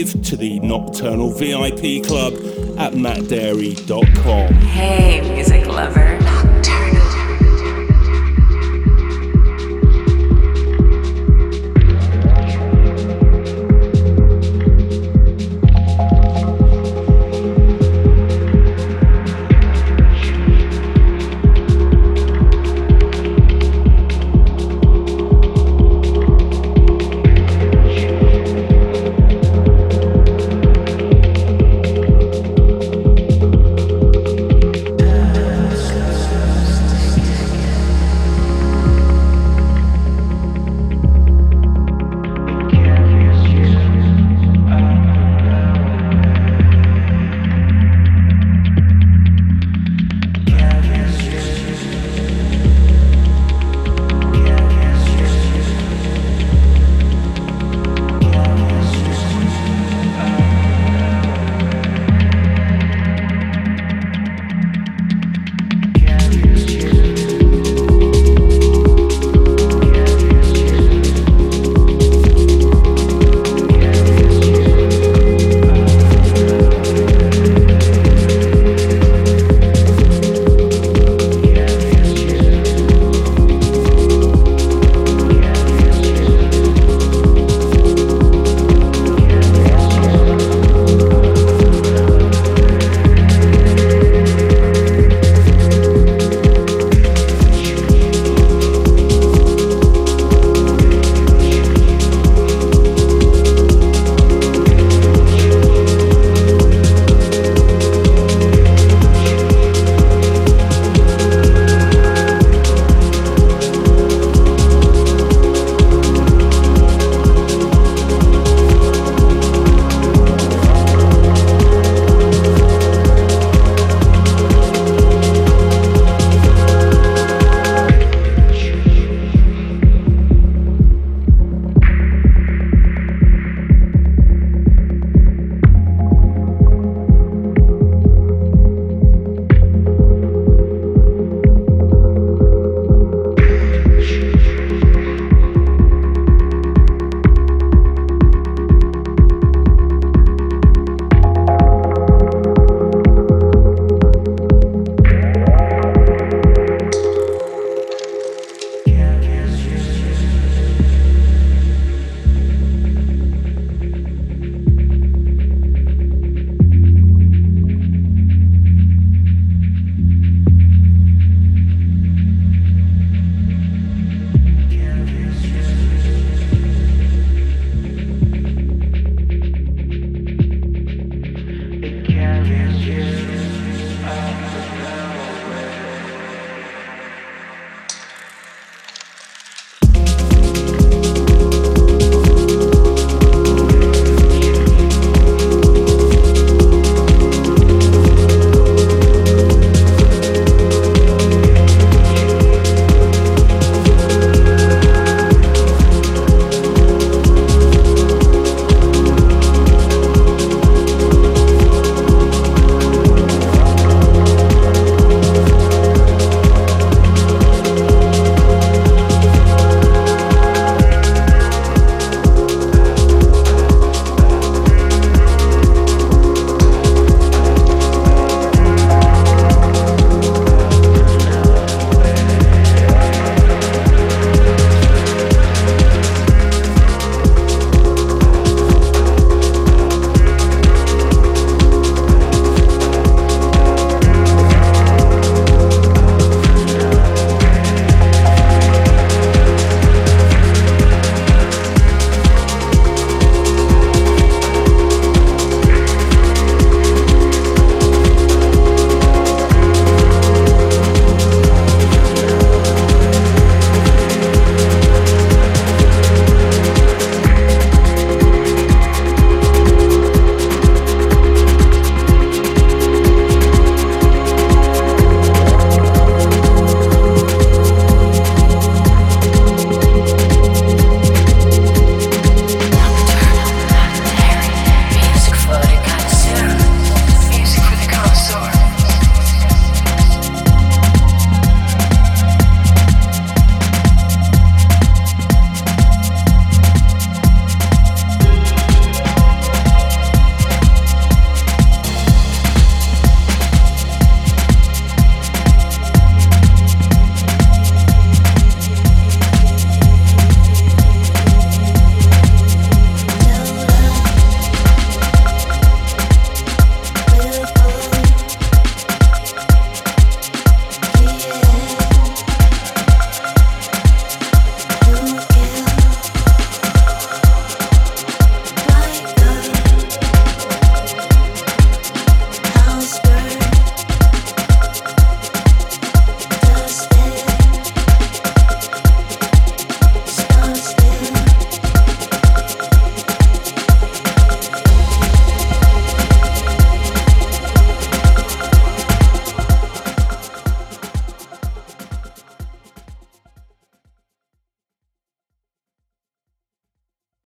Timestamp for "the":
0.36-0.60